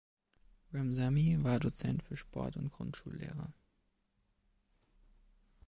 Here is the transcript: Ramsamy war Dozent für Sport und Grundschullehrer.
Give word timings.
Ramsamy 0.73 1.43
war 1.43 1.59
Dozent 1.59 2.01
für 2.01 2.17
Sport 2.17 2.57
und 2.57 2.71
Grundschullehrer. 2.71 3.53